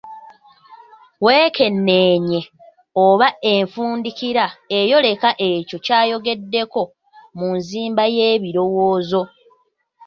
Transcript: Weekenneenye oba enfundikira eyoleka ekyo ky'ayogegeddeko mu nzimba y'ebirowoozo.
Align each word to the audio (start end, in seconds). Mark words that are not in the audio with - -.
Weekenneenye 1.25 2.41
oba 3.05 3.27
enfundikira 3.53 4.45
eyoleka 4.79 5.29
ekyo 5.51 5.77
ky'ayogegeddeko 5.85 6.81
mu 7.37 7.47
nzimba 7.57 8.03
y'ebirowoozo. 8.15 9.21